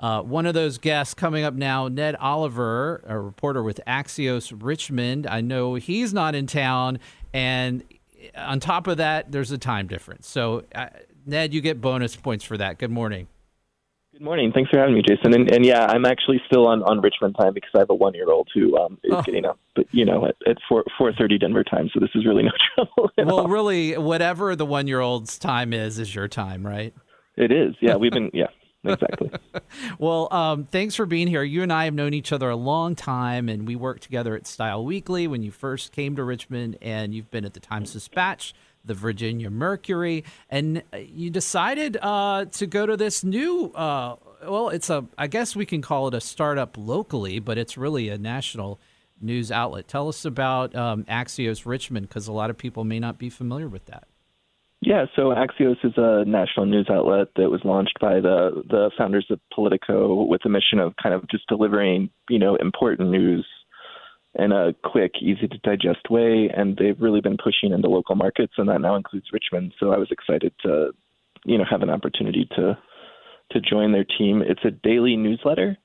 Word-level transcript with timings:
Uh, 0.00 0.22
one 0.22 0.44
of 0.44 0.54
those 0.54 0.78
guests 0.78 1.14
coming 1.14 1.44
up 1.44 1.54
now, 1.54 1.88
Ned 1.88 2.16
Oliver, 2.16 3.02
a 3.06 3.18
reporter 3.18 3.62
with 3.62 3.80
Axios 3.86 4.52
Richmond. 4.54 5.26
I 5.26 5.40
know 5.40 5.76
he's 5.76 6.12
not 6.12 6.34
in 6.34 6.46
town, 6.46 6.98
and 7.32 7.84
on 8.36 8.60
top 8.60 8.86
of 8.86 8.96
that, 8.96 9.30
there's 9.32 9.52
a 9.52 9.58
time 9.58 9.86
difference. 9.86 10.28
So, 10.28 10.64
uh, 10.74 10.88
Ned, 11.26 11.54
you 11.54 11.60
get 11.60 11.80
bonus 11.80 12.16
points 12.16 12.44
for 12.44 12.56
that. 12.56 12.78
Good 12.78 12.90
morning. 12.90 13.28
Good 14.12 14.22
morning. 14.22 14.52
Thanks 14.52 14.70
for 14.70 14.78
having 14.78 14.94
me, 14.94 15.02
Jason. 15.02 15.34
And, 15.34 15.50
and 15.50 15.66
yeah, 15.66 15.86
I'm 15.86 16.04
actually 16.04 16.40
still 16.46 16.68
on, 16.68 16.84
on 16.84 17.00
Richmond 17.00 17.34
time 17.36 17.52
because 17.52 17.70
I 17.74 17.80
have 17.80 17.90
a 17.90 17.94
one 17.94 18.14
year 18.14 18.30
old 18.30 18.48
who 18.54 18.78
um, 18.78 18.98
is 19.02 19.12
oh. 19.12 19.22
getting 19.22 19.44
up, 19.44 19.58
but 19.74 19.86
you 19.90 20.04
know, 20.04 20.26
at, 20.26 20.36
at 20.46 20.56
four 20.68 20.84
four 20.96 21.12
thirty 21.12 21.36
Denver 21.36 21.64
time. 21.64 21.90
So 21.92 21.98
this 21.98 22.10
is 22.14 22.24
really 22.24 22.44
no 22.44 22.52
trouble. 22.74 23.10
well, 23.18 23.40
all. 23.40 23.48
really, 23.48 23.98
whatever 23.98 24.54
the 24.54 24.66
one 24.66 24.86
year 24.86 25.00
old's 25.00 25.36
time 25.36 25.72
is, 25.72 25.98
is 25.98 26.14
your 26.14 26.28
time, 26.28 26.64
right? 26.64 26.94
It 27.36 27.50
is. 27.50 27.74
Yeah, 27.80 27.96
we've 27.96 28.12
been. 28.12 28.30
Yeah, 28.32 28.46
exactly. 28.84 29.30
well, 29.98 30.32
um, 30.32 30.64
thanks 30.64 30.94
for 30.94 31.06
being 31.06 31.26
here. 31.26 31.42
You 31.42 31.62
and 31.62 31.72
I 31.72 31.84
have 31.84 31.94
known 31.94 32.14
each 32.14 32.32
other 32.32 32.50
a 32.50 32.56
long 32.56 32.94
time, 32.94 33.48
and 33.48 33.66
we 33.66 33.76
worked 33.76 34.02
together 34.02 34.34
at 34.34 34.46
Style 34.46 34.84
Weekly 34.84 35.26
when 35.26 35.42
you 35.42 35.50
first 35.50 35.92
came 35.92 36.16
to 36.16 36.24
Richmond, 36.24 36.78
and 36.82 37.14
you've 37.14 37.30
been 37.30 37.44
at 37.44 37.54
the 37.54 37.60
Times 37.60 37.92
Dispatch, 37.92 38.54
the 38.84 38.94
Virginia 38.94 39.50
Mercury, 39.50 40.24
and 40.50 40.82
you 40.92 41.30
decided 41.30 41.96
uh, 42.00 42.44
to 42.46 42.66
go 42.66 42.86
to 42.86 42.96
this 42.96 43.24
new. 43.24 43.72
Uh, 43.74 44.16
well, 44.46 44.68
it's 44.68 44.90
a. 44.90 45.06
I 45.16 45.26
guess 45.26 45.56
we 45.56 45.66
can 45.66 45.82
call 45.82 46.08
it 46.08 46.14
a 46.14 46.20
startup 46.20 46.76
locally, 46.76 47.38
but 47.38 47.58
it's 47.58 47.76
really 47.76 48.08
a 48.08 48.18
national 48.18 48.78
news 49.20 49.50
outlet. 49.50 49.88
Tell 49.88 50.08
us 50.08 50.24
about 50.24 50.74
um, 50.74 51.04
Axios 51.04 51.64
Richmond, 51.64 52.08
because 52.08 52.28
a 52.28 52.32
lot 52.32 52.50
of 52.50 52.58
people 52.58 52.84
may 52.84 53.00
not 53.00 53.18
be 53.18 53.30
familiar 53.30 53.68
with 53.68 53.86
that. 53.86 54.06
Yeah, 54.86 55.06
so 55.16 55.34
Axios 55.34 55.82
is 55.82 55.94
a 55.96 56.24
national 56.26 56.66
news 56.66 56.88
outlet 56.90 57.28
that 57.36 57.50
was 57.50 57.62
launched 57.64 57.98
by 58.00 58.20
the 58.20 58.62
the 58.68 58.90
founders 58.98 59.26
of 59.30 59.40
Politico 59.50 60.24
with 60.24 60.42
the 60.42 60.50
mission 60.50 60.78
of 60.78 60.92
kind 61.02 61.14
of 61.14 61.26
just 61.30 61.46
delivering, 61.48 62.10
you 62.28 62.38
know, 62.38 62.56
important 62.56 63.10
news 63.10 63.46
in 64.38 64.52
a 64.52 64.74
quick, 64.84 65.12
easy 65.22 65.48
to 65.48 65.58
digest 65.58 66.10
way. 66.10 66.50
And 66.54 66.76
they've 66.76 67.00
really 67.00 67.22
been 67.22 67.38
pushing 67.42 67.72
into 67.72 67.88
local 67.88 68.14
markets, 68.14 68.52
and 68.58 68.68
that 68.68 68.82
now 68.82 68.94
includes 68.94 69.28
Richmond. 69.32 69.72
So 69.80 69.92
I 69.92 69.96
was 69.96 70.08
excited 70.10 70.52
to, 70.64 70.90
you 71.46 71.56
know, 71.56 71.64
have 71.70 71.80
an 71.80 71.90
opportunity 71.90 72.46
to 72.56 72.76
to 73.52 73.60
join 73.60 73.92
their 73.92 74.04
team. 74.04 74.42
It's 74.42 74.64
a 74.66 74.70
daily 74.70 75.16
newsletter. 75.16 75.78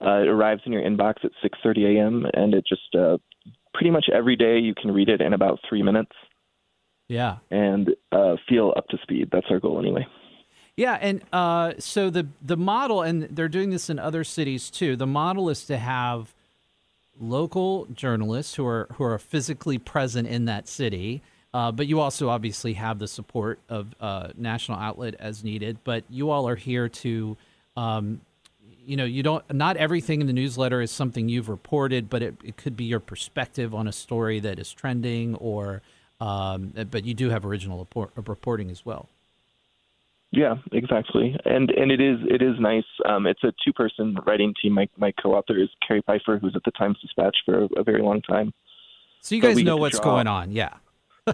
Uh, 0.00 0.22
it 0.22 0.28
arrives 0.28 0.62
in 0.64 0.72
your 0.72 0.82
inbox 0.82 1.22
at 1.22 1.32
6:30 1.44 1.98
a.m. 1.98 2.26
and 2.32 2.54
it 2.54 2.64
just 2.66 2.94
uh, 2.94 3.18
pretty 3.74 3.90
much 3.90 4.06
every 4.10 4.36
day 4.36 4.58
you 4.58 4.74
can 4.74 4.90
read 4.90 5.10
it 5.10 5.20
in 5.20 5.34
about 5.34 5.58
three 5.68 5.82
minutes. 5.82 6.12
Yeah. 7.12 7.36
And 7.50 7.90
uh, 8.10 8.36
feel 8.48 8.72
up 8.74 8.88
to 8.88 8.98
speed. 9.02 9.28
That's 9.30 9.46
our 9.50 9.60
goal 9.60 9.78
anyway. 9.78 10.06
Yeah, 10.76 10.96
and 10.98 11.22
uh, 11.30 11.74
so 11.78 12.08
the 12.08 12.26
the 12.40 12.56
model, 12.56 13.02
and 13.02 13.24
they're 13.24 13.50
doing 13.50 13.68
this 13.68 13.90
in 13.90 13.98
other 13.98 14.24
cities 14.24 14.70
too. 14.70 14.96
The 14.96 15.06
model 15.06 15.50
is 15.50 15.66
to 15.66 15.76
have 15.76 16.32
local 17.20 17.86
journalists 17.92 18.54
who 18.54 18.66
are 18.66 18.88
who 18.94 19.04
are 19.04 19.18
physically 19.18 19.76
present 19.76 20.26
in 20.26 20.46
that 20.46 20.68
city, 20.68 21.20
uh, 21.52 21.70
but 21.70 21.86
you 21.86 22.00
also 22.00 22.30
obviously 22.30 22.72
have 22.72 22.98
the 22.98 23.06
support 23.06 23.58
of 23.68 23.94
uh, 24.00 24.28
national 24.34 24.78
outlet 24.78 25.14
as 25.18 25.44
needed. 25.44 25.76
But 25.84 26.04
you 26.08 26.30
all 26.30 26.48
are 26.48 26.56
here 26.56 26.88
to, 26.88 27.36
um, 27.76 28.22
you 28.86 28.96
know, 28.96 29.04
you 29.04 29.22
don't. 29.22 29.44
Not 29.52 29.76
everything 29.76 30.22
in 30.22 30.26
the 30.26 30.32
newsletter 30.32 30.80
is 30.80 30.90
something 30.90 31.28
you've 31.28 31.50
reported, 31.50 32.08
but 32.08 32.22
it, 32.22 32.34
it 32.42 32.56
could 32.56 32.78
be 32.78 32.84
your 32.84 33.00
perspective 33.00 33.74
on 33.74 33.86
a 33.86 33.92
story 33.92 34.40
that 34.40 34.58
is 34.58 34.72
trending 34.72 35.34
or 35.34 35.82
um, 36.22 36.72
but 36.90 37.04
you 37.04 37.14
do 37.14 37.30
have 37.30 37.44
original 37.44 37.78
report, 37.78 38.12
reporting 38.16 38.70
as 38.70 38.86
well. 38.86 39.08
Yeah, 40.30 40.56
exactly, 40.72 41.36
and 41.44 41.70
and 41.70 41.90
it 41.90 42.00
is 42.00 42.18
it 42.22 42.40
is 42.40 42.58
nice. 42.58 42.84
Um, 43.04 43.26
it's 43.26 43.42
a 43.44 43.52
two 43.64 43.72
person 43.72 44.16
writing 44.26 44.54
team. 44.60 44.72
My 44.72 44.88
my 44.96 45.12
co-author 45.22 45.58
is 45.58 45.68
Karri 45.82 46.02
Peifer, 46.02 46.40
who's 46.40 46.56
at 46.56 46.62
the 46.64 46.70
Times 46.70 46.98
Dispatch 47.02 47.36
for 47.44 47.64
a, 47.64 47.68
a 47.76 47.82
very 47.82 48.02
long 48.02 48.22
time. 48.22 48.54
So 49.20 49.34
you 49.34 49.42
guys 49.42 49.62
know 49.62 49.76
what's 49.76 50.00
going 50.00 50.26
on, 50.26 50.52
yeah 50.52 50.74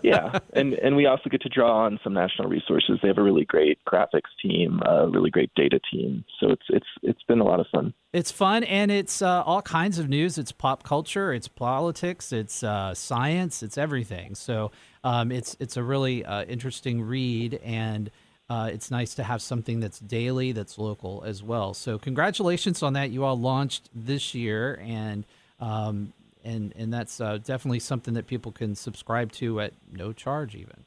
yeah, 0.02 0.38
and 0.52 0.74
and 0.74 0.96
we 0.96 1.06
also 1.06 1.30
get 1.30 1.40
to 1.42 1.48
draw 1.48 1.84
on 1.84 1.98
some 2.04 2.12
national 2.12 2.48
resources. 2.48 2.98
They 3.00 3.08
have 3.08 3.16
a 3.16 3.22
really 3.22 3.44
great 3.44 3.78
graphics 3.86 4.30
team, 4.42 4.80
a 4.84 5.08
really 5.08 5.30
great 5.30 5.50
data 5.54 5.80
team. 5.90 6.24
So 6.38 6.50
it's 6.50 6.64
it's 6.68 6.86
it's 7.02 7.22
been 7.22 7.40
a 7.40 7.44
lot 7.44 7.58
of 7.58 7.66
fun. 7.72 7.94
It's 8.12 8.30
fun, 8.30 8.64
and 8.64 8.90
it's 8.90 9.22
uh, 9.22 9.42
all 9.44 9.62
kinds 9.62 9.98
of 9.98 10.08
news. 10.08 10.36
It's 10.36 10.52
pop 10.52 10.82
culture, 10.82 11.32
it's 11.32 11.48
politics, 11.48 12.32
it's 12.32 12.62
uh, 12.62 12.94
science, 12.94 13.62
it's 13.62 13.78
everything. 13.78 14.34
So 14.34 14.72
um, 15.04 15.32
it's 15.32 15.56
it's 15.58 15.76
a 15.76 15.82
really 15.82 16.24
uh, 16.24 16.44
interesting 16.44 17.00
read, 17.02 17.58
and 17.64 18.10
uh, 18.50 18.70
it's 18.70 18.90
nice 18.90 19.14
to 19.14 19.24
have 19.24 19.40
something 19.40 19.80
that's 19.80 20.00
daily, 20.00 20.52
that's 20.52 20.76
local 20.76 21.22
as 21.26 21.42
well. 21.42 21.72
So 21.72 21.98
congratulations 21.98 22.82
on 22.82 22.92
that! 22.92 23.10
You 23.10 23.24
all 23.24 23.38
launched 23.38 23.88
this 23.94 24.34
year, 24.34 24.78
and 24.84 25.24
um, 25.60 26.12
and 26.44 26.72
and 26.76 26.92
that's 26.92 27.20
uh, 27.20 27.38
definitely 27.38 27.80
something 27.80 28.14
that 28.14 28.26
people 28.26 28.52
can 28.52 28.74
subscribe 28.74 29.32
to 29.32 29.60
at 29.60 29.74
no 29.90 30.12
charge 30.12 30.54
even. 30.54 30.84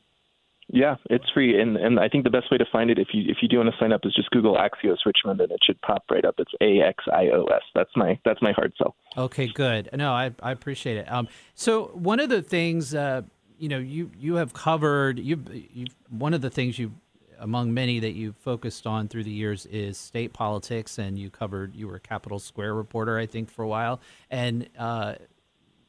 Yeah, 0.74 0.96
it's 1.10 1.30
free, 1.34 1.60
and 1.60 1.76
and 1.76 2.00
I 2.00 2.08
think 2.08 2.24
the 2.24 2.30
best 2.30 2.50
way 2.50 2.58
to 2.58 2.66
find 2.72 2.90
it 2.90 2.98
if 2.98 3.10
you 3.14 3.24
if 3.28 3.38
you 3.42 3.50
do 3.50 3.58
want 3.58 3.70
to 3.70 3.76
sign 3.78 3.92
up 3.92 4.02
is 4.06 4.14
just 4.16 4.30
Google 4.32 4.56
Axios 4.56 4.98
Richmond, 5.06 5.42
and 5.42 5.52
it 5.52 5.60
should 5.66 5.82
pop 5.82 6.06
right 6.10 6.24
up. 6.24 6.36
It's 6.38 6.52
A 6.62 6.80
X 6.80 7.04
I 7.12 7.28
O 7.34 7.44
S. 7.46 7.62
That's 7.76 7.92
my 7.98 8.18
that's 8.24 8.42
my 8.42 8.54
hard 8.54 8.74
sell. 8.78 8.96
Okay, 9.18 9.48
good. 9.48 9.90
No, 9.94 10.14
I 10.14 10.32
I 10.42 10.52
appreciate 10.52 10.96
it. 10.96 11.12
Um, 11.12 11.28
so 11.56 11.88
one 11.88 12.22
of 12.22 12.30
the 12.30 12.42
things, 12.42 12.96
uh, 12.96 13.24
you 13.60 13.68
know, 13.68 13.80
you 13.80 14.12
you 14.18 14.36
have 14.36 14.54
covered 14.54 15.20
you 15.20 15.44
you 15.52 15.88
one 16.10 16.34
of 16.34 16.40
the 16.40 16.50
things 16.50 16.80
you 16.80 16.94
among 17.38 17.74
many 17.74 18.00
that 18.00 18.14
you 18.14 18.32
focused 18.32 18.88
on 18.88 19.10
through 19.10 19.24
the 19.26 19.32
years 19.32 19.66
is 19.66 19.98
state 19.98 20.32
politics, 20.32 20.98
and 20.98 21.20
you 21.20 21.30
covered 21.30 21.76
you 21.76 21.88
were 21.88 21.96
a 21.96 22.00
Capitol 22.00 22.40
Square 22.40 22.76
reporter, 22.76 23.18
I 23.18 23.26
think, 23.26 23.50
for 23.50 23.64
a 23.64 23.68
while, 23.68 24.00
and 24.30 24.70
uh, 24.78 25.16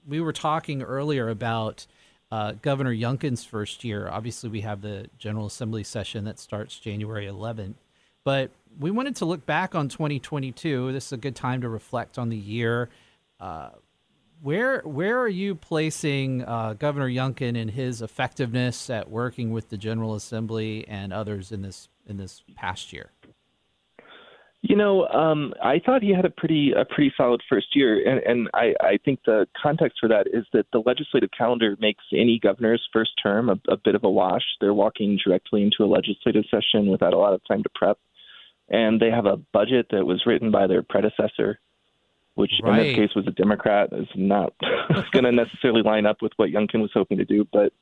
we 0.07 0.21
were 0.21 0.33
talking 0.33 0.83
earlier 0.83 1.29
about 1.29 1.87
uh, 2.31 2.53
Governor 2.63 2.95
Youngkin's 2.95 3.45
first 3.45 3.85
year. 3.85 4.09
Obviously, 4.09 4.49
we 4.49 4.63
have 4.63 4.81
the 4.81 5.07
General 5.19 5.47
Assembly 5.47 5.85
session 5.85 6.25
that 6.25 6.39
starts 6.39 6.79
January 6.79 7.27
11th, 7.27 7.75
but 8.25 8.51
we 8.79 8.91
wanted 8.91 9.17
to 9.17 9.25
look 9.25 9.45
back 9.45 9.75
on 9.75 9.89
2022. 9.89 10.93
This 10.93 11.07
is 11.07 11.13
a 11.13 11.17
good 11.17 11.37
time 11.37 11.61
to 11.61 11.69
reflect 11.69 12.19
on 12.19 12.31
the 12.31 12.37
year. 12.37 12.89
Uh, 13.39 13.71
where 14.41 14.81
where 14.81 15.21
are 15.21 15.29
you 15.29 15.55
placing 15.55 16.43
uh, 16.43 16.75
Governor 16.75 17.09
Youngkin 17.09 17.61
and 17.61 17.71
his 17.71 18.03
effectiveness 18.03 18.91
at 18.91 19.09
working 19.09 19.53
with 19.53 19.69
the 19.69 19.77
General 19.77 20.15
Assembly 20.15 20.87
and 20.89 21.13
others 21.13 21.53
in 21.53 21.63
this 21.63 21.89
in 22.07 22.17
this 22.17 22.43
past 22.57 22.93
year? 22.93 23.11
You 24.65 24.77
know, 24.77 25.09
um, 25.09 25.53
I 25.61 25.81
thought 25.85 26.03
he 26.03 26.15
had 26.15 26.25
a 26.25 26.31
pretty 26.31 26.73
a 26.73 26.85
pretty 26.85 27.13
solid 27.17 27.43
first 27.49 27.75
year, 27.75 28.09
and, 28.09 28.21
and 28.21 28.49
I, 28.55 28.75
I 28.81 28.99
think 29.05 29.19
the 29.27 29.49
context 29.61 29.99
for 30.01 30.09
that 30.09 30.29
is 30.33 30.45
that 30.53 30.67
the 30.73 30.83
legislative 30.87 31.31
calendar 31.37 31.77
makes 31.81 32.05
any 32.13 32.39
governor's 32.41 32.81
first 32.93 33.11
term 33.21 33.51
a, 33.51 33.59
a 33.69 33.77
bit 33.77 33.97
of 33.97 34.05
a 34.05 34.11
wash. 34.11 34.45
They're 34.61 34.73
walking 34.73 35.19
directly 35.25 35.63
into 35.63 35.83
a 35.83 35.91
legislative 35.93 36.45
session 36.49 36.87
without 36.87 37.13
a 37.13 37.19
lot 37.19 37.35
of 37.35 37.41
time 37.49 37.65
to 37.65 37.69
prep, 37.75 37.99
and 38.69 39.01
they 39.01 39.11
have 39.11 39.27
a 39.27 39.37
budget 39.53 39.87
that 39.91 40.07
was 40.07 40.23
written 40.27 40.53
by 40.53 40.69
their 40.69 40.85
predecessor, 40.85 41.59
which 42.37 42.53
right. 42.63 42.79
in 42.79 42.87
this 42.87 42.97
case 42.97 43.17
was 43.17 43.27
a 43.27 43.33
Democrat, 43.33 43.89
is 43.93 44.07
not 44.15 44.55
going 45.13 45.25
to 45.25 45.33
necessarily 45.33 45.83
line 45.83 46.07
up 46.07 46.23
with 46.23 46.33
what 46.37 46.51
Youngkin 46.51 46.81
was 46.81 46.93
hoping 46.95 47.19
to 47.19 47.25
do, 47.25 47.45
but 47.53 47.73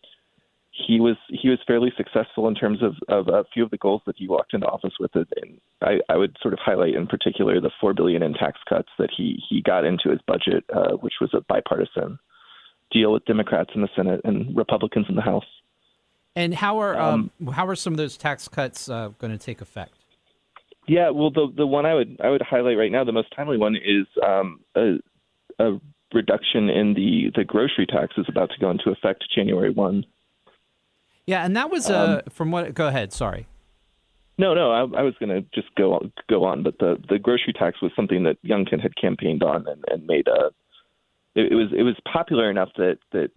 he 0.86 1.00
was 1.00 1.16
he 1.28 1.48
was 1.48 1.58
fairly 1.66 1.92
successful 1.96 2.48
in 2.48 2.54
terms 2.54 2.82
of, 2.82 2.94
of 3.08 3.28
a 3.28 3.44
few 3.52 3.64
of 3.64 3.70
the 3.70 3.76
goals 3.78 4.02
that 4.06 4.16
he 4.16 4.28
walked 4.28 4.54
into 4.54 4.66
office 4.66 4.94
with. 4.98 5.10
And 5.14 5.60
I, 5.82 5.98
I 6.08 6.16
would 6.16 6.36
sort 6.40 6.54
of 6.54 6.60
highlight 6.60 6.94
in 6.94 7.06
particular 7.06 7.60
the 7.60 7.70
four 7.80 7.94
billion 7.94 8.22
in 8.22 8.34
tax 8.34 8.58
cuts 8.68 8.88
that 8.98 9.10
he 9.16 9.42
he 9.48 9.62
got 9.62 9.84
into 9.84 10.10
his 10.10 10.20
budget, 10.26 10.64
uh, 10.74 10.92
which 10.96 11.14
was 11.20 11.30
a 11.34 11.40
bipartisan 11.42 12.18
deal 12.90 13.12
with 13.12 13.24
Democrats 13.24 13.70
in 13.74 13.82
the 13.82 13.88
Senate 13.94 14.20
and 14.24 14.56
Republicans 14.56 15.06
in 15.08 15.14
the 15.14 15.22
House. 15.22 15.44
And 16.36 16.54
how 16.54 16.78
are 16.78 16.98
um, 16.98 17.30
um, 17.40 17.52
how 17.52 17.66
are 17.66 17.76
some 17.76 17.92
of 17.92 17.96
those 17.96 18.16
tax 18.16 18.48
cuts 18.48 18.88
uh, 18.88 19.08
going 19.18 19.32
to 19.32 19.38
take 19.38 19.60
effect? 19.60 19.94
Yeah, 20.86 21.10
well, 21.10 21.30
the 21.30 21.52
the 21.56 21.66
one 21.66 21.86
I 21.86 21.94
would 21.94 22.16
I 22.22 22.30
would 22.30 22.42
highlight 22.42 22.78
right 22.78 22.92
now, 22.92 23.04
the 23.04 23.12
most 23.12 23.32
timely 23.34 23.58
one 23.58 23.76
is 23.76 24.06
um, 24.26 24.60
a, 24.76 24.98
a 25.58 25.80
reduction 26.12 26.68
in 26.68 26.94
the 26.94 27.30
the 27.34 27.44
grocery 27.44 27.86
tax 27.86 28.14
is 28.16 28.26
about 28.28 28.50
to 28.50 28.58
go 28.60 28.70
into 28.70 28.90
effect 28.90 29.24
January 29.34 29.70
one. 29.70 30.04
Yeah, 31.30 31.44
and 31.44 31.56
that 31.56 31.70
was 31.70 31.88
uh, 31.88 32.22
um, 32.24 32.32
from 32.32 32.50
what. 32.50 32.74
Go 32.74 32.88
ahead. 32.88 33.12
Sorry. 33.12 33.46
No, 34.36 34.52
no, 34.52 34.72
I, 34.72 34.80
I 34.80 35.02
was 35.02 35.14
going 35.20 35.28
to 35.28 35.42
just 35.54 35.72
go 35.76 35.92
on, 35.92 36.12
go 36.28 36.42
on, 36.42 36.64
but 36.64 36.76
the 36.80 36.96
the 37.08 37.20
grocery 37.20 37.52
tax 37.52 37.80
was 37.80 37.92
something 37.94 38.24
that 38.24 38.36
Youngkin 38.42 38.80
had 38.80 38.96
campaigned 38.96 39.44
on 39.44 39.64
and, 39.68 39.84
and 39.86 40.06
made 40.08 40.26
a. 40.26 40.46
It, 41.36 41.52
it 41.52 41.54
was 41.54 41.68
it 41.72 41.84
was 41.84 41.94
popular 42.12 42.50
enough 42.50 42.70
that 42.78 42.98
that 43.12 43.30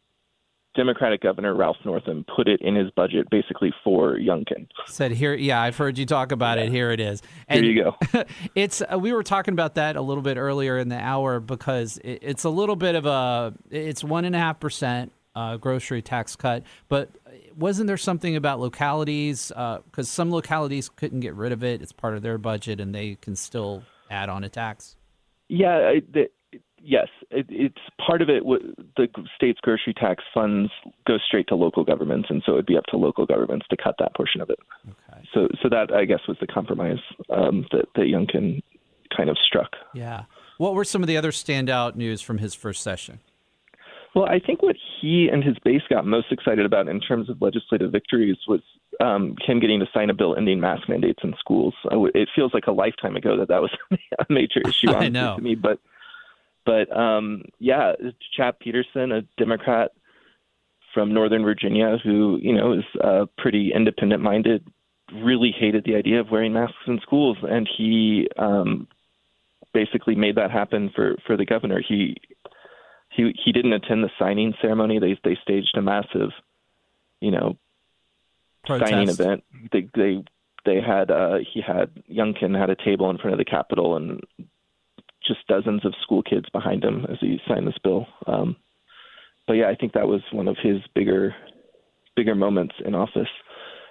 Democratic 0.75 1.21
Governor 1.21 1.53
Ralph 1.53 1.77
Northam 1.85 2.25
put 2.35 2.47
it 2.47 2.61
in 2.61 2.73
his 2.73 2.89
budget 2.89 3.29
basically 3.29 3.71
for 3.83 4.17
Youngkin. 4.17 4.65
Said 4.87 5.11
here, 5.11 5.35
yeah, 5.35 5.61
I've 5.61 5.77
heard 5.77 5.99
you 5.99 6.07
talk 6.07 6.31
about 6.31 6.57
it. 6.57 6.69
Here 6.71 6.89
it 6.89 6.99
is. 6.99 7.21
And 7.47 7.63
Here 7.63 7.73
you 7.73 7.83
go. 7.83 8.23
it's 8.55 8.81
uh, 8.81 8.97
we 8.97 9.13
were 9.13 9.21
talking 9.21 9.53
about 9.53 9.75
that 9.75 9.97
a 9.97 10.01
little 10.01 10.23
bit 10.23 10.37
earlier 10.37 10.79
in 10.79 10.89
the 10.89 10.99
hour 10.99 11.39
because 11.39 11.99
it, 12.03 12.23
it's 12.23 12.43
a 12.43 12.49
little 12.49 12.75
bit 12.75 12.95
of 12.95 13.05
a 13.05 13.53
it's 13.69 14.03
one 14.03 14.25
and 14.25 14.35
a 14.35 14.39
half 14.39 14.59
percent 14.59 15.11
uh, 15.35 15.57
grocery 15.57 16.01
tax 16.01 16.35
cut, 16.35 16.63
but 16.89 17.09
wasn't 17.55 17.87
there 17.87 17.97
something 17.97 18.35
about 18.35 18.59
localities 18.59 19.49
because 19.49 20.09
some 20.09 20.31
localities 20.31 20.89
couldn't 20.89 21.21
get 21.21 21.35
rid 21.35 21.51
of 21.51 21.63
it? 21.63 21.81
It's 21.81 21.91
part 21.91 22.15
of 22.15 22.21
their 22.21 22.37
budget 22.37 22.79
and 22.79 22.93
they 22.93 23.15
can 23.15 23.35
still 23.35 23.83
add 24.09 24.29
on 24.29 24.43
a 24.43 24.49
tax. 24.49 24.95
Yeah, 25.49 25.75
I, 25.75 26.01
the, 26.11 26.29
yes, 26.81 27.07
it, 27.31 27.45
it's 27.49 27.81
part 28.05 28.21
of 28.21 28.29
it. 28.29 28.43
The 28.43 29.07
state's 29.35 29.59
grocery 29.61 29.93
tax 29.93 30.23
funds 30.33 30.71
go 31.07 31.17
straight 31.25 31.47
to 31.49 31.55
local 31.55 31.83
governments, 31.83 32.27
and 32.29 32.41
so 32.45 32.53
it'd 32.53 32.65
be 32.65 32.77
up 32.77 32.85
to 32.85 32.97
local 32.97 33.25
governments 33.25 33.65
to 33.69 33.77
cut 33.77 33.95
that 33.99 34.15
portion 34.15 34.41
of 34.41 34.49
it. 34.49 34.59
Okay. 34.87 35.21
So, 35.33 35.47
so 35.61 35.69
that 35.69 35.93
I 35.93 36.05
guess 36.05 36.21
was 36.27 36.37
the 36.39 36.47
compromise 36.47 36.99
um, 37.29 37.65
that 37.71 37.85
that 37.95 38.03
Youngkin 38.03 38.61
kind 39.15 39.29
of 39.29 39.37
struck. 39.45 39.71
Yeah. 39.93 40.23
What 40.57 40.73
were 40.75 40.85
some 40.85 41.01
of 41.01 41.07
the 41.07 41.17
other 41.17 41.31
standout 41.31 41.95
news 41.95 42.21
from 42.21 42.37
his 42.37 42.53
first 42.53 42.81
session? 42.83 43.19
Well, 44.15 44.25
I 44.25 44.39
think 44.39 44.61
what 44.61 44.75
he 45.01 45.27
and 45.27 45.43
his 45.43 45.57
base 45.63 45.81
got 45.89 46.05
most 46.05 46.31
excited 46.31 46.65
about 46.65 46.87
in 46.87 46.99
terms 46.99 47.29
of 47.29 47.41
legislative 47.41 47.91
victories 47.91 48.37
was 48.47 48.61
um, 48.99 49.35
him 49.41 49.59
getting 49.59 49.79
to 49.79 49.87
sign 49.91 50.11
a 50.11 50.13
bill 50.13 50.35
ending 50.35 50.59
mask 50.59 50.87
mandates 50.87 51.19
in 51.23 51.33
schools. 51.39 51.73
It 51.91 52.29
feels 52.35 52.53
like 52.53 52.67
a 52.67 52.71
lifetime 52.71 53.15
ago 53.15 53.37
that 53.37 53.47
that 53.47 53.61
was 53.61 53.71
a 53.91 54.25
major 54.29 54.61
issue 54.65 54.91
I 54.93 55.09
know. 55.09 55.35
to 55.35 55.41
me, 55.41 55.55
but 55.55 55.79
but 56.65 56.95
um, 56.95 57.43
yeah, 57.59 57.93
Chap 58.37 58.59
Petersen, 58.59 59.11
a 59.11 59.23
Democrat 59.37 59.91
from 60.93 61.13
Northern 61.13 61.43
Virginia, 61.43 61.97
who 62.03 62.37
you 62.41 62.53
know 62.53 62.73
is 62.73 62.85
uh, 63.03 63.25
pretty 63.37 63.71
independent-minded, 63.73 64.65
really 65.11 65.51
hated 65.51 65.85
the 65.85 65.95
idea 65.95 66.19
of 66.19 66.29
wearing 66.29 66.53
masks 66.53 66.75
in 66.85 66.99
schools, 67.01 67.37
and 67.41 67.67
he 67.77 68.27
um, 68.37 68.87
basically 69.73 70.15
made 70.15 70.35
that 70.35 70.51
happen 70.51 70.91
for 70.95 71.15
for 71.25 71.35
the 71.35 71.45
governor. 71.45 71.81
He 71.85 72.15
he 73.15 73.33
he 73.43 73.51
didn't 73.51 73.73
attend 73.73 74.03
the 74.03 74.09
signing 74.19 74.53
ceremony. 74.61 74.99
They 74.99 75.17
they 75.23 75.37
staged 75.41 75.75
a 75.77 75.81
massive, 75.81 76.31
you 77.21 77.31
know, 77.31 77.57
signing 78.67 79.09
event. 79.09 79.43
They 79.71 79.89
they 79.95 80.23
they 80.65 80.81
had 80.81 81.11
uh 81.11 81.37
he 81.53 81.61
had 81.61 81.91
Youngkin 82.11 82.57
had 82.57 82.69
a 82.69 82.75
table 82.75 83.09
in 83.09 83.17
front 83.17 83.33
of 83.33 83.37
the 83.37 83.45
Capitol 83.45 83.95
and 83.95 84.21
just 85.25 85.47
dozens 85.47 85.85
of 85.85 85.93
school 86.01 86.21
kids 86.21 86.45
behind 86.51 86.83
him 86.83 87.05
as 87.09 87.17
he 87.21 87.39
signed 87.47 87.67
this 87.67 87.77
bill. 87.83 88.07
Um 88.27 88.55
but 89.47 89.53
yeah, 89.53 89.69
I 89.69 89.75
think 89.75 89.93
that 89.93 90.07
was 90.07 90.21
one 90.31 90.47
of 90.47 90.57
his 90.61 90.77
bigger 90.95 91.35
bigger 92.15 92.35
moments 92.35 92.75
in 92.85 92.95
office. 92.95 93.27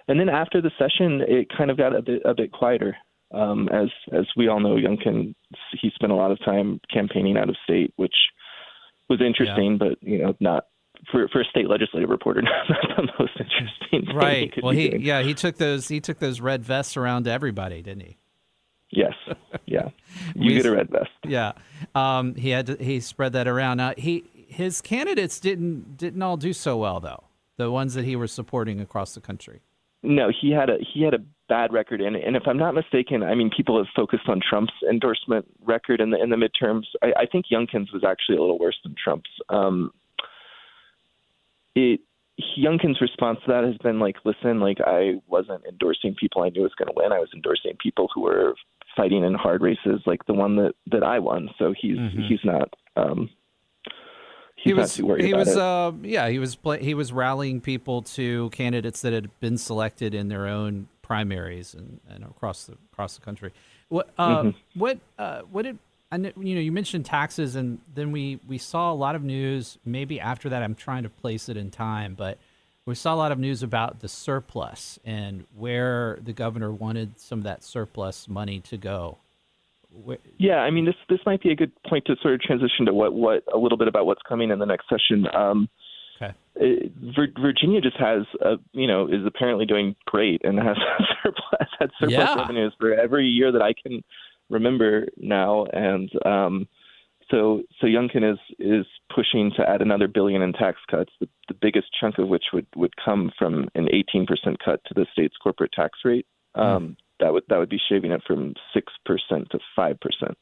And 0.08 0.18
then 0.18 0.28
after 0.28 0.60
the 0.60 0.70
session, 0.78 1.22
it 1.26 1.48
kind 1.56 1.70
of 1.70 1.76
got 1.76 1.94
a 1.94 2.02
bit 2.02 2.22
a 2.25 2.34
bit 2.34 2.52
quieter. 2.52 2.96
Um, 3.32 3.68
as 3.68 3.88
as 4.12 4.26
we 4.36 4.48
all 4.48 4.60
know, 4.60 4.76
Youngkin 4.76 5.34
he 5.80 5.90
spent 5.94 6.12
a 6.12 6.16
lot 6.16 6.32
of 6.32 6.44
time 6.44 6.80
campaigning 6.92 7.36
out 7.36 7.48
of 7.48 7.56
state, 7.64 7.92
which 7.96 8.14
was 9.12 9.20
interesting, 9.20 9.79
but 9.79 10.03
you 10.03 10.19
know 10.19 10.35
not 10.41 10.67
for 11.11 11.29
for 11.29 11.41
a 11.41 11.44
state 11.44 11.69
legislative 11.69 12.09
reporter, 12.11 12.43
not 12.43 12.53
the 12.97 13.09
most 13.19 13.32
interesting. 13.38 13.88
thing 13.91 14.06
he 14.06 14.17
Right. 14.17 14.53
could 14.53 14.62
Well, 14.64 14.73
he 14.73 14.88
doing. 14.91 15.03
yeah 15.03 15.23
he 15.23 15.35
took 15.35 15.56
those 15.56 15.88
he 15.88 16.00
took 16.00 16.19
those 16.19 16.41
red 16.41 16.64
vests 16.64 16.97
around 16.97 17.25
to 17.25 17.31
everybody, 17.31 17.82
didn't 17.82 18.03
he? 18.05 18.17
Yes, 18.91 19.14
yeah, 19.67 19.88
you 20.35 20.49
We- 20.49 20.55
get 20.55 20.67
a 20.67 20.73
red 20.73 20.91
vest. 20.91 21.11
Yeah. 21.26 21.53
Um, 21.94 22.35
he 22.35 22.50
had 22.50 22.67
to, 22.67 22.76
he 22.85 23.00
spread 23.00 23.32
that 23.32 23.49
around. 23.49 23.79
Now 23.79 23.94
he 23.97 24.25
his 24.49 24.81
candidates 24.82 25.41
didn't 25.41 25.97
didn't 25.97 26.23
all 26.23 26.37
do 26.37 26.53
so 26.53 26.76
well 26.76 27.00
though. 27.00 27.25
The 27.56 27.70
ones 27.70 27.94
that 27.94 28.05
he 28.05 28.17
was 28.17 28.32
supporting 28.32 28.81
across 28.81 29.14
the 29.14 29.20
country. 29.20 29.61
No, 30.02 30.31
he 30.40 30.50
had 30.50 30.69
a 30.69 30.78
he 30.93 31.02
had 31.02 31.14
a 31.14 31.19
bad 31.49 31.72
record, 31.72 32.00
and 32.00 32.16
and 32.16 32.37
if 32.37 32.43
I'm 32.46 32.58
not 32.58 32.75
mistaken, 32.75 33.22
I 33.22 33.34
mean 33.34 33.50
people 33.54 33.76
have 33.78 33.87
focused 33.94 34.28
on 34.28 34.40
Trump's 34.40 34.72
endorsement 34.88 35.46
record 35.64 36.00
in 36.00 36.10
the 36.10 36.20
in 36.20 36.31
the 36.31 36.37
midterms. 36.37 36.84
I, 37.02 37.12
I 37.22 37.26
think 37.26 37.46
Youngkin's 37.52 37.93
was 37.93 38.02
actually 38.06 38.37
a 38.37 38.40
little 38.40 38.58
worse 38.58 38.78
than 38.82 38.94
Trump's. 39.02 39.31
Um, 39.49 39.93
it 41.75 42.00
Youngkin's 42.58 43.00
response 43.00 43.38
to 43.44 43.52
that 43.52 43.64
has 43.64 43.76
been 43.78 44.00
like, 44.00 44.16
listen, 44.25 44.60
like 44.60 44.78
I 44.84 45.20
wasn't 45.28 45.64
endorsing 45.69 46.14
people 46.19 46.43
I 46.43 46.49
knew 46.49 46.62
was 46.62 46.75
going 46.76 46.88
to 46.88 46.94
win. 46.96 47.12
I 47.12 47.19
was 47.19 47.31
endorsing 47.34 47.76
people 47.81 48.08
who 48.14 48.22
were 48.22 48.54
fighting 48.96 49.22
in 49.22 49.34
hard 49.34 49.62
races, 49.62 50.00
like 50.06 50.25
the 50.26 50.34
one 50.34 50.56
that 50.56 50.72
that 50.90 51.02
I 51.02 51.19
won. 51.19 51.50
So 51.58 51.75
he's 51.78 51.99
he's 52.28 52.44
not 52.44 52.75
um, 52.96 53.31
he 54.62 54.73
was 54.75 54.94
he 54.97 55.35
was 55.35 55.56
uh 55.56 55.93
yeah 56.03 56.29
he 56.29 56.38
was 56.38 56.55
pla 56.56 56.76
he 56.76 56.94
was 56.94 57.12
rallying 57.12 57.61
people 57.61 58.03
to 58.03 58.49
candidates 58.50 59.03
that 59.03 59.12
had 59.12 59.29
been 59.41 59.59
selected 59.59 60.14
in 60.14 60.29
their 60.29 60.47
own 60.47 60.88
primaries 61.03 61.75
and, 61.75 62.00
and 62.09 62.25
across 62.25 62.64
the 62.64 62.76
across 62.93 63.17
the 63.17 63.23
country. 63.25 63.53
What 63.88 64.09
uh, 64.19 64.43
Mm-hmm. 64.43 64.81
what 64.81 64.99
uh, 65.19 65.43
what 65.50 65.62
did 65.62 65.79
kn- 66.11 66.32
you 66.41 66.55
know 66.55 66.61
you 66.61 66.73
mentioned 66.73 67.05
taxes 67.05 67.56
and 67.56 67.79
then 67.94 68.12
we 68.12 68.38
we 68.49 68.56
saw 68.59 68.93
a 68.93 68.94
lot 68.94 69.14
of 69.14 69.23
news 69.23 69.79
maybe 69.85 70.19
after 70.20 70.49
that 70.49 70.62
I'm 70.62 70.75
trying 70.75 71.03
to 71.03 71.09
place 71.11 71.49
it 71.49 71.56
in 71.56 71.70
time 71.70 72.14
but 72.14 72.38
we 72.87 72.94
saw 72.94 73.14
a 73.14 73.17
lot 73.17 73.31
of 73.31 73.38
news 73.38 73.62
about 73.62 74.00
the 74.00 74.09
surplus 74.09 74.99
and 75.05 75.44
where 75.56 76.19
the 76.25 76.32
governor 76.32 76.73
wanted 76.73 77.20
some 77.20 77.38
of 77.41 77.44
that 77.44 77.62
surplus 77.62 78.26
money 78.29 78.59
to 78.61 78.76
go. 78.76 79.19
Yeah, 80.38 80.58
I 80.58 80.70
mean 80.70 80.84
this 80.84 80.94
this 81.08 81.20
might 81.26 81.42
be 81.42 81.50
a 81.50 81.56
good 81.56 81.72
point 81.88 82.04
to 82.06 82.16
sort 82.22 82.34
of 82.34 82.40
transition 82.40 82.86
to 82.86 82.94
what 82.94 83.12
what 83.14 83.44
a 83.52 83.58
little 83.58 83.78
bit 83.78 83.88
about 83.88 84.06
what's 84.06 84.22
coming 84.28 84.50
in 84.50 84.58
the 84.58 84.66
next 84.66 84.88
session. 84.88 85.26
Um, 85.34 85.68
okay. 86.20 86.34
it, 86.56 86.92
Virginia 87.40 87.80
just 87.80 87.96
has 87.98 88.22
a 88.40 88.54
you 88.72 88.86
know 88.86 89.06
is 89.06 89.24
apparently 89.26 89.66
doing 89.66 89.94
great 90.06 90.42
and 90.44 90.58
has 90.58 90.76
surplus 91.22 91.68
had 91.78 91.90
surplus 91.98 92.18
Yeah. 92.18 92.34
revenues 92.36 92.74
for 92.78 92.94
every 92.94 93.26
year 93.26 93.52
that 93.52 93.62
I 93.62 93.72
can 93.74 94.02
remember 94.50 95.06
now, 95.16 95.64
and 95.72 96.10
um, 96.26 96.68
so 97.30 97.62
so 97.80 97.86
Youngkin 97.86 98.30
is 98.32 98.38
is 98.58 98.86
pushing 99.14 99.50
to 99.56 99.68
add 99.68 99.82
another 99.82 100.08
billion 100.08 100.42
in 100.42 100.52
tax 100.52 100.78
cuts, 100.90 101.12
the, 101.20 101.28
the 101.48 101.54
biggest 101.54 101.88
chunk 101.98 102.18
of 102.18 102.28
which 102.28 102.44
would 102.52 102.66
would 102.76 102.94
come 103.02 103.30
from 103.38 103.68
an 103.74 103.88
18% 103.92 104.26
cut 104.64 104.80
to 104.86 104.94
the 104.94 105.06
state's 105.12 105.36
corporate 105.42 105.72
tax 105.72 105.98
rate. 106.04 106.26
Um, 106.54 106.96
That 107.22 107.32
would 107.32 107.44
that 107.48 107.58
would 107.58 107.69
be 107.69 107.80
shaving 107.88 108.10
it 108.10 108.22
from 108.26 108.54
six 108.74 108.92
percent 109.06 109.48
to 109.52 109.58
five 109.76 109.96
percent, 110.00 110.36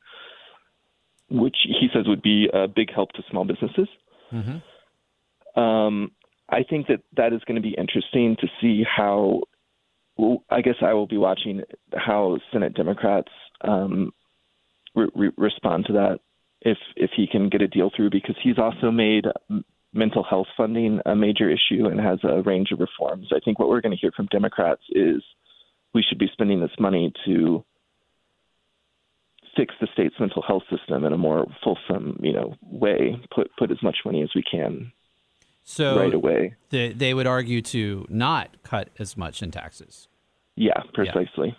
which 1.30 1.56
he 1.64 1.88
says 1.92 2.06
would 2.06 2.22
be 2.22 2.48
a 2.52 2.66
big 2.66 2.88
help 2.92 3.12
to 3.12 3.22
small 3.30 3.44
businesses. 3.44 3.88
Um, 5.56 6.12
I 6.48 6.62
think 6.68 6.86
that 6.86 7.02
that 7.16 7.32
is 7.32 7.42
going 7.46 7.60
to 7.62 7.68
be 7.68 7.74
interesting 7.76 8.36
to 8.40 8.46
see 8.60 8.82
how. 8.84 9.42
Well, 10.16 10.42
I 10.50 10.62
guess 10.62 10.76
I 10.82 10.94
will 10.94 11.06
be 11.06 11.18
watching 11.18 11.62
how 11.94 12.38
Senate 12.52 12.74
Democrats 12.74 13.32
um, 13.60 14.12
re- 14.94 15.08
re- 15.14 15.32
respond 15.36 15.86
to 15.86 15.92
that 15.94 16.20
if 16.62 16.78
if 16.96 17.10
he 17.16 17.26
can 17.26 17.48
get 17.48 17.62
a 17.62 17.68
deal 17.68 17.90
through 17.94 18.10
because 18.10 18.36
he's 18.42 18.58
also 18.58 18.90
made 18.90 19.24
mental 19.92 20.22
health 20.22 20.46
funding 20.56 21.00
a 21.04 21.14
major 21.16 21.50
issue 21.50 21.86
and 21.86 22.00
has 22.00 22.18
a 22.22 22.42
range 22.42 22.70
of 22.72 22.80
reforms. 22.80 23.28
I 23.34 23.40
think 23.44 23.58
what 23.58 23.68
we're 23.68 23.80
going 23.80 23.96
to 23.96 24.00
hear 24.00 24.12
from 24.12 24.26
Democrats 24.26 24.82
is 24.90 25.22
we 25.94 26.02
should 26.02 26.18
be 26.18 26.28
spending 26.32 26.60
this 26.60 26.70
money 26.78 27.12
to 27.26 27.64
fix 29.56 29.74
the 29.80 29.88
state's 29.92 30.14
mental 30.20 30.42
health 30.42 30.62
system 30.70 31.04
in 31.04 31.12
a 31.12 31.18
more 31.18 31.46
fulsome, 31.62 32.18
you 32.22 32.32
know, 32.32 32.54
way. 32.62 33.20
Put 33.34 33.50
put 33.58 33.70
as 33.70 33.82
much 33.82 33.98
money 34.04 34.22
as 34.22 34.30
we 34.34 34.42
can 34.42 34.92
So 35.64 35.98
right 35.98 36.14
away. 36.14 36.54
They, 36.70 36.92
they 36.92 37.14
would 37.14 37.26
argue 37.26 37.62
to 37.62 38.06
not 38.08 38.62
cut 38.62 38.90
as 38.98 39.16
much 39.16 39.42
in 39.42 39.50
taxes. 39.50 40.08
Yeah, 40.56 40.82
precisely. 40.94 41.56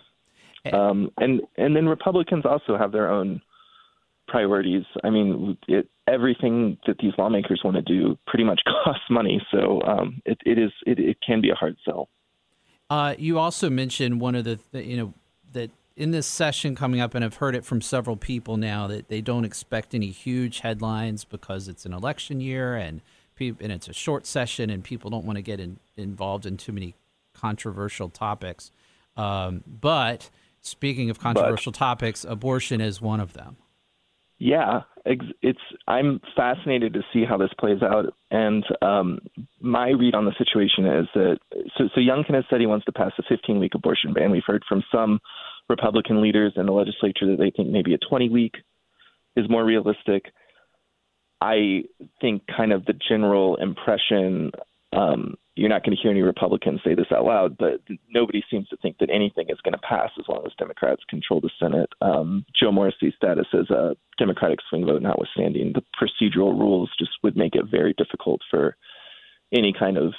Eh. 0.64 0.70
Um, 0.70 1.10
and 1.18 1.42
and 1.56 1.74
then 1.76 1.86
Republicans 1.86 2.44
also 2.46 2.76
have 2.78 2.92
their 2.92 3.10
own 3.10 3.42
priorities. 4.28 4.84
I 5.04 5.10
mean, 5.10 5.58
it, 5.68 5.88
everything 6.06 6.78
that 6.86 6.96
these 6.98 7.12
lawmakers 7.18 7.60
want 7.64 7.76
to 7.76 7.82
do 7.82 8.18
pretty 8.26 8.44
much 8.44 8.60
costs 8.84 9.04
money. 9.10 9.44
So 9.50 9.82
um, 9.82 10.22
it, 10.24 10.38
it 10.44 10.58
is 10.58 10.70
it, 10.86 10.98
it 10.98 11.18
can 11.26 11.40
be 11.40 11.50
a 11.50 11.54
hard 11.54 11.76
sell. 11.84 12.08
Uh, 12.92 13.14
you 13.16 13.38
also 13.38 13.70
mentioned 13.70 14.20
one 14.20 14.34
of 14.34 14.44
the, 14.44 14.56
th- 14.56 14.86
you 14.86 14.98
know, 14.98 15.14
that 15.54 15.70
in 15.96 16.10
this 16.10 16.26
session 16.26 16.74
coming 16.74 17.00
up, 17.00 17.14
and 17.14 17.24
I've 17.24 17.36
heard 17.36 17.54
it 17.54 17.64
from 17.64 17.80
several 17.80 18.18
people 18.18 18.58
now 18.58 18.86
that 18.86 19.08
they 19.08 19.22
don't 19.22 19.46
expect 19.46 19.94
any 19.94 20.10
huge 20.10 20.60
headlines 20.60 21.24
because 21.24 21.68
it's 21.68 21.86
an 21.86 21.94
election 21.94 22.42
year 22.42 22.74
and 22.74 23.00
peop 23.34 23.62
and 23.62 23.72
it's 23.72 23.88
a 23.88 23.94
short 23.94 24.26
session 24.26 24.68
and 24.68 24.84
people 24.84 25.08
don't 25.08 25.24
want 25.24 25.36
to 25.36 25.42
get 25.42 25.58
in, 25.58 25.78
involved 25.96 26.44
in 26.44 26.58
too 26.58 26.70
many 26.70 26.94
controversial 27.32 28.10
topics. 28.10 28.70
Um, 29.16 29.64
but 29.66 30.28
speaking 30.60 31.08
of 31.08 31.18
controversial 31.18 31.72
topics, 31.72 32.26
abortion 32.28 32.82
is 32.82 33.00
one 33.00 33.20
of 33.20 33.32
them. 33.32 33.56
Yeah, 34.44 34.80
it's. 35.04 35.60
I'm 35.86 36.20
fascinated 36.34 36.94
to 36.94 37.02
see 37.12 37.24
how 37.24 37.36
this 37.36 37.52
plays 37.60 37.80
out, 37.80 38.12
and 38.32 38.64
um, 38.82 39.20
my 39.60 39.90
read 39.90 40.16
on 40.16 40.24
the 40.24 40.34
situation 40.36 40.84
is 40.84 41.06
that 41.14 41.38
so, 41.78 41.84
so 41.94 42.00
Youngkin 42.00 42.34
has 42.34 42.42
said 42.50 42.58
he 42.58 42.66
wants 42.66 42.84
to 42.86 42.92
pass 42.92 43.12
a 43.20 43.32
15-week 43.32 43.76
abortion 43.76 44.12
ban. 44.12 44.32
We've 44.32 44.42
heard 44.44 44.64
from 44.68 44.82
some 44.90 45.20
Republican 45.68 46.20
leaders 46.20 46.54
in 46.56 46.66
the 46.66 46.72
legislature 46.72 47.30
that 47.30 47.36
they 47.38 47.52
think 47.56 47.70
maybe 47.70 47.94
a 47.94 47.98
20-week 47.98 48.54
is 49.36 49.48
more 49.48 49.64
realistic. 49.64 50.24
I 51.40 51.84
think 52.20 52.42
kind 52.48 52.72
of 52.72 52.84
the 52.84 52.94
general 53.08 53.54
impression 53.58 54.50
um, 54.92 55.36
you're 55.54 55.68
not 55.68 55.84
going 55.84 55.94
to 55.94 56.02
hear 56.02 56.10
any 56.10 56.22
Republicans 56.22 56.80
say 56.82 56.94
this 56.94 57.12
out 57.12 57.24
loud, 57.24 57.58
but 57.58 57.80
nobody 58.08 58.42
seems 58.50 58.68
to 58.68 58.76
think 58.78 58.98
that 58.98 59.10
anything 59.10 59.50
is 59.50 59.60
going 59.62 59.74
to 59.74 59.86
pass 59.86 60.10
as 60.18 60.24
long 60.28 60.42
as 60.46 60.52
Democrats 60.58 61.02
control 61.08 61.40
the 61.40 61.50
Senate. 61.60 61.90
Um, 62.00 62.46
Joe 62.58 62.72
Morrissey's 62.72 63.14
status 63.16 63.46
as 63.52 63.68
a 63.70 63.94
Democratic 64.18 64.60
swing 64.68 64.86
vote 64.86 65.02
notwithstanding, 65.02 65.74
the 65.74 65.84
procedural 66.00 66.58
rules 66.58 66.90
just 66.98 67.12
would 67.22 67.36
make 67.36 67.54
it 67.54 67.66
very 67.70 67.94
difficult 67.98 68.40
for 68.50 68.76
any 69.52 69.74
kind 69.78 69.98
of 69.98 70.14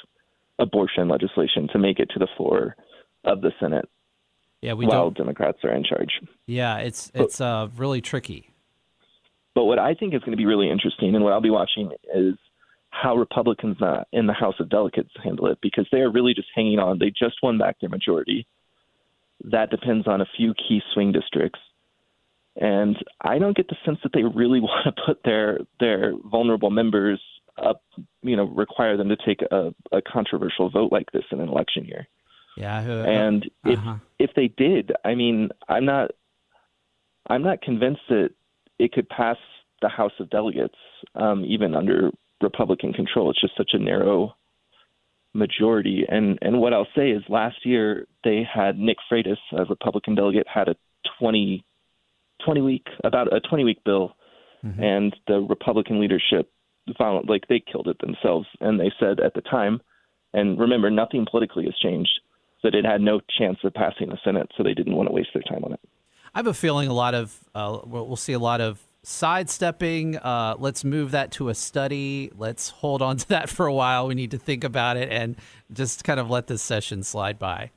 abortion 0.59 1.09
legislation 1.09 1.67
to 1.73 1.79
make 1.79 1.99
it 1.99 2.09
to 2.11 2.19
the 2.19 2.27
floor 2.37 2.75
of 3.23 3.41
the 3.41 3.51
Senate. 3.59 3.89
Yeah, 4.61 4.73
we 4.73 4.85
while 4.85 5.05
don't. 5.05 5.17
Democrats 5.17 5.57
are 5.63 5.73
in 5.73 5.83
charge. 5.83 6.21
Yeah, 6.45 6.77
it's 6.77 7.11
it's 7.13 7.41
uh, 7.41 7.67
really 7.75 8.01
tricky. 8.01 8.49
But 9.55 9.65
what 9.65 9.77
I 9.77 9.93
think 9.93 10.13
is 10.13 10.21
going 10.21 10.31
to 10.31 10.37
be 10.37 10.45
really 10.45 10.69
interesting, 10.69 11.13
and 11.15 11.23
what 11.23 11.33
I'll 11.33 11.41
be 11.41 11.49
watching 11.49 11.91
is 12.15 12.35
how 12.93 13.15
Republicans 13.15 13.77
in 14.11 14.27
the 14.27 14.33
House 14.33 14.55
of 14.59 14.69
Delegates 14.69 15.09
handle 15.23 15.47
it 15.47 15.57
because 15.61 15.87
they 15.91 15.99
are 16.01 16.11
really 16.11 16.33
just 16.33 16.47
hanging 16.55 16.77
on. 16.77 16.99
They 16.99 17.09
just 17.09 17.35
won 17.41 17.57
back 17.57 17.79
their 17.79 17.89
majority. 17.89 18.45
That 19.45 19.71
depends 19.71 20.07
on 20.07 20.21
a 20.21 20.27
few 20.37 20.53
key 20.53 20.81
swing 20.93 21.11
districts. 21.11 21.59
And 22.55 22.95
I 23.19 23.39
don't 23.39 23.57
get 23.57 23.67
the 23.67 23.75
sense 23.83 23.97
that 24.03 24.13
they 24.13 24.23
really 24.23 24.59
want 24.61 24.85
to 24.85 25.03
put 25.05 25.23
their 25.25 25.59
their 25.79 26.13
vulnerable 26.23 26.69
members 26.69 27.19
up, 27.57 27.81
you 28.21 28.35
know, 28.35 28.45
require 28.45 28.95
them 28.95 29.09
to 29.09 29.17
take 29.25 29.41
a, 29.51 29.73
a 29.91 30.01
controversial 30.01 30.69
vote 30.69 30.91
like 30.91 31.11
this 31.11 31.23
in 31.31 31.39
an 31.39 31.49
election 31.49 31.85
year. 31.85 32.07
Yeah, 32.55 32.77
uh, 32.77 33.09
and 33.09 33.49
if 33.65 33.79
uh-huh. 33.79 33.95
if 34.19 34.29
they 34.35 34.49
did, 34.49 34.91
I 35.03 35.15
mean, 35.15 35.49
I'm 35.67 35.85
not 35.85 36.11
I'm 37.27 37.41
not 37.41 37.63
convinced 37.63 38.01
that 38.09 38.29
it 38.77 38.91
could 38.91 39.09
pass 39.09 39.37
the 39.81 39.89
House 39.89 40.13
of 40.19 40.29
Delegates, 40.29 40.77
um, 41.15 41.43
even 41.43 41.75
under 41.75 42.11
Republican 42.41 42.93
control. 42.93 43.29
It's 43.29 43.41
just 43.41 43.57
such 43.57 43.71
a 43.73 43.79
narrow 43.79 44.35
majority. 45.33 46.05
And 46.07 46.37
and 46.41 46.59
what 46.59 46.73
I'll 46.73 46.87
say 46.95 47.11
is, 47.11 47.23
last 47.29 47.65
year 47.65 48.07
they 48.23 48.43
had 48.51 48.77
Nick 48.77 48.97
Freitas, 49.11 49.37
a 49.51 49.65
Republican 49.65 50.15
delegate, 50.15 50.47
had 50.47 50.67
a 50.67 50.75
20, 51.19 51.65
20 52.45 52.61
week 52.61 52.87
about 53.03 53.33
a 53.33 53.39
20 53.39 53.63
week 53.63 53.83
bill, 53.83 54.15
mm-hmm. 54.63 54.81
and 54.81 55.15
the 55.27 55.39
Republican 55.39 55.99
leadership 55.99 56.51
found 56.97 57.29
like 57.29 57.47
they 57.47 57.63
killed 57.71 57.87
it 57.87 57.97
themselves. 57.99 58.47
And 58.59 58.79
they 58.79 58.91
said 58.99 59.19
at 59.19 59.33
the 59.33 59.41
time, 59.41 59.81
and 60.33 60.59
remember, 60.59 60.89
nothing 60.89 61.25
politically 61.29 61.65
has 61.65 61.75
changed, 61.81 62.19
that 62.63 62.75
it 62.75 62.85
had 62.85 63.01
no 63.01 63.21
chance 63.37 63.57
of 63.63 63.73
passing 63.73 64.09
the 64.09 64.17
Senate, 64.23 64.49
so 64.57 64.63
they 64.63 64.73
didn't 64.73 64.95
want 64.95 65.07
to 65.07 65.13
waste 65.13 65.29
their 65.33 65.43
time 65.43 65.63
on 65.63 65.73
it. 65.73 65.79
I 66.33 66.39
have 66.39 66.47
a 66.47 66.53
feeling 66.53 66.89
a 66.89 66.93
lot 66.93 67.13
of 67.13 67.37
uh, 67.53 67.79
we'll 67.85 68.15
see 68.15 68.33
a 68.33 68.39
lot 68.39 68.59
of 68.59 68.79
sidestepping. 69.03 70.17
Uh, 70.17 70.55
let's 70.57 70.83
move 70.83 71.11
that 71.11 71.31
to 71.31 71.49
a 71.49 71.55
study. 71.55 72.31
Let's 72.35 72.69
hold 72.69 73.01
on 73.01 73.17
to 73.17 73.27
that 73.29 73.49
for 73.49 73.65
a 73.65 73.73
while. 73.73 74.07
We 74.07 74.15
need 74.15 74.31
to 74.31 74.37
think 74.37 74.63
about 74.63 74.97
it 74.97 75.09
and 75.11 75.35
just 75.71 76.03
kind 76.03 76.19
of 76.19 76.29
let 76.29 76.47
this 76.47 76.61
session 76.61 77.03
slide 77.03 77.37
by. 77.37 77.71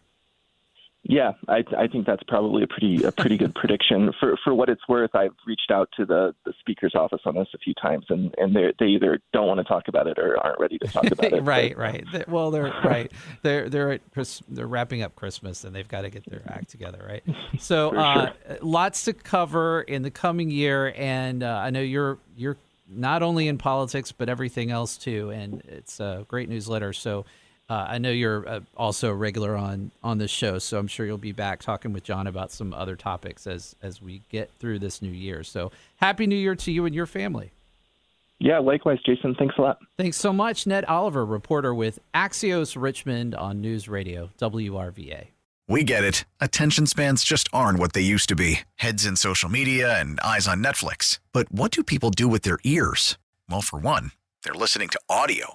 Yeah, 1.09 1.33
I, 1.49 1.63
I 1.77 1.87
think 1.87 2.05
that's 2.05 2.23
probably 2.25 2.65
a 2.65 2.67
pretty 2.67 3.05
a 3.05 3.13
pretty 3.13 3.37
good 3.37 3.55
prediction. 3.55 4.13
For 4.19 4.37
for 4.43 4.53
what 4.55 4.69
it's 4.69 4.89
worth, 4.89 5.15
I've 5.15 5.35
reached 5.47 5.71
out 5.71 5.89
to 5.97 6.05
the, 6.05 6.35
the 6.45 6.53
speaker's 6.59 6.95
office 6.97 7.21
on 7.25 7.37
this 7.37 7.47
a 7.55 7.59
few 7.59 7.75
times, 7.75 8.07
and 8.09 8.35
and 8.39 8.57
they 8.57 8.73
they 8.81 8.87
either 8.87 9.21
don't 9.33 9.47
want 9.47 9.59
to 9.59 9.65
talk 9.65 9.87
about 9.87 10.09
it 10.09 10.19
or 10.19 10.37
aren't 10.39 10.59
ready 10.59 10.79
to 10.79 10.89
talk 10.89 11.07
about 11.07 11.33
it. 11.33 11.43
right, 11.45 11.77
right. 11.79 12.29
Well, 12.29 12.51
they're 12.51 12.73
right. 12.85 13.13
They're 13.43 13.69
they're 13.69 14.01
they're 14.49 14.67
wrapping 14.67 15.03
up 15.03 15.15
Christmas, 15.15 15.63
and 15.63 15.75
they've 15.77 15.87
got 15.87 16.03
to 16.03 16.11
get 16.11 16.29
their 16.29 16.43
act 16.49 16.71
together, 16.71 17.05
right? 17.07 17.23
So, 17.59 17.97
uh, 17.97 18.33
sure. 18.49 18.59
lots 18.61 19.05
to 19.05 19.13
cover 19.13 19.81
in 19.81 20.03
the 20.03 20.11
coming 20.11 20.51
year, 20.51 20.93
and 20.97 21.43
uh, 21.43 21.61
I 21.63 21.71
know 21.71 21.81
you're 21.81 22.19
you're 22.37 22.57
not 22.89 23.23
only 23.23 23.49
in 23.49 23.57
politics 23.59 24.13
but 24.13 24.29
everything 24.29 24.71
else 24.71 24.97
too, 24.97 25.31
and 25.31 25.63
it's 25.67 26.01
a 26.01 26.25
great 26.29 26.49
newsletter. 26.49 26.93
So 26.93 27.25
uh, 27.69 27.87
I 27.89 27.99
know 27.99 28.11
you're 28.11 28.49
uh, 28.49 28.61
also 28.77 29.11
a 29.11 29.15
regular 29.15 29.57
on 29.57 29.91
on 30.03 30.19
this 30.19 30.31
show, 30.31 30.59
so 30.59 30.79
I'm 30.79 30.87
sure 30.87 31.05
you'll 31.05 31.19
be 31.19 31.33
back 31.33 31.61
talking 31.61 31.93
with 31.93 32.05
John 32.05 32.27
about 32.27 32.53
some 32.53 32.73
other 32.73 32.97
topics 32.97 33.47
as 33.47 33.75
as 33.83 34.01
we 34.01 34.23
get 34.31 34.51
through 34.59 34.79
this 34.79 35.03
new 35.03 35.11
year. 35.11 35.43
So 35.43 35.73
happy 35.97 36.27
New 36.27 36.37
Year 36.37 36.55
to 36.55 36.73
you 36.73 36.85
and 36.87 36.95
your 36.95 37.07
family. 37.07 37.51
Yeah, 38.39 38.59
likewise, 38.59 38.99
Jason. 39.05 39.35
Thanks 39.35 39.55
a 39.59 39.63
lot. 39.63 39.79
Thanks 39.97 40.19
so 40.19 40.33
much, 40.33 40.67
Ned 40.67 40.85
Oliver, 40.85 41.25
reporter 41.25 41.75
with 41.75 41.99
Axios 42.15 42.81
Richmond 42.81 43.35
on 43.35 43.61
News 43.61 43.89
Radio 43.89 44.31
WRVA. 44.39 45.29
We 45.69 45.83
get 45.83 46.05
it. 46.05 46.25
Attention 46.41 46.87
spans 46.87 47.25
just 47.25 47.49
aren't 47.53 47.81
what 47.81 47.93
they 47.93 48.03
used 48.03 48.29
to 48.29 48.37
be. 48.37 48.61
Heads 48.77 49.05
in 49.05 49.17
social 49.17 49.49
media 49.49 49.99
and 49.99 50.21
eyes 50.21 50.47
on 50.47 50.63
Netflix. 50.63 51.19
But 51.33 51.51
what 51.51 51.73
do 51.73 51.83
people 51.83 52.11
do 52.11 52.29
with 52.29 52.43
their 52.43 52.59
ears? 52.63 53.19
Well, 53.49 53.63
for 53.63 53.79
one, 53.79 54.13
they're 54.45 54.55
listening 54.55 54.91
to 54.91 55.01
audio. 55.09 55.55